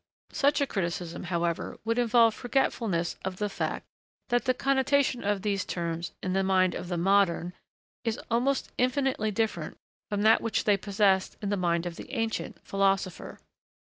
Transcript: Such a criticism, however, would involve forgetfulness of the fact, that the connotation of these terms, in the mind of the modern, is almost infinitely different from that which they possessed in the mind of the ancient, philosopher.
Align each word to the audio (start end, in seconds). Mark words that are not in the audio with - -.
Such 0.31 0.61
a 0.61 0.65
criticism, 0.65 1.25
however, 1.25 1.77
would 1.85 1.99
involve 1.99 2.33
forgetfulness 2.33 3.17
of 3.23 3.35
the 3.37 3.49
fact, 3.49 3.85
that 4.29 4.45
the 4.45 4.53
connotation 4.55 5.23
of 5.23 5.43
these 5.43 5.63
terms, 5.63 6.11
in 6.23 6.33
the 6.33 6.41
mind 6.41 6.73
of 6.73 6.87
the 6.87 6.97
modern, 6.97 7.53
is 8.03 8.19
almost 8.31 8.71
infinitely 8.79 9.29
different 9.29 9.77
from 10.09 10.23
that 10.23 10.41
which 10.41 10.63
they 10.63 10.75
possessed 10.75 11.37
in 11.39 11.49
the 11.49 11.55
mind 11.55 11.85
of 11.85 11.97
the 11.97 12.11
ancient, 12.15 12.65
philosopher. 12.65 13.37